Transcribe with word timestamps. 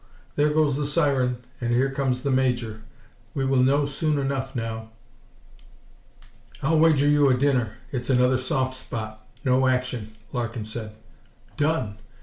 There 0.35 0.49
goes 0.51 0.75
the 0.77 0.87
siren 0.87 1.43
and 1.61 1.71
here 1.71 1.91
comes 1.91 2.23
the 2.23 2.31
Major. 2.31 2.81
We 3.35 3.45
will 3.45 3.61
know 3.61 3.85
soon 3.85 4.17
enough 4.17 4.55
now." 4.55 4.89
"I'll 6.63 6.79
wager 6.79 7.07
you 7.07 7.29
a 7.29 7.35
dinner 7.37 7.73
it's 7.91 8.09
another 8.09 8.39
soft 8.39 8.73
spot 8.73 9.23
no 9.45 9.67
action," 9.67 10.15
Larkin 10.33 10.65
said. 10.65 10.93
"Done! 11.55 11.99